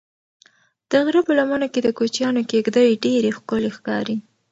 د 0.89 0.91
غره 1.05 1.21
په 1.27 1.31
لمنه 1.39 1.67
کې 1.73 1.79
د 1.83 1.89
کوچیانو 1.97 2.41
کيږدۍ 2.51 2.89
ډېرې 3.05 3.31
ښکلي 3.37 3.69
ښکاري. 3.77 4.15